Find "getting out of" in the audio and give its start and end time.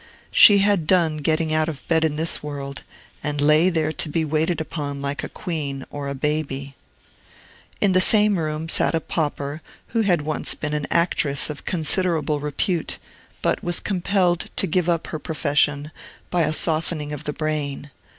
1.17-1.87